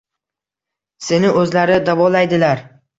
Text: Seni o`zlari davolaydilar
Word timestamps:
Seni 1.09 1.31
o`zlari 1.43 1.79
davolaydilar 1.93 2.69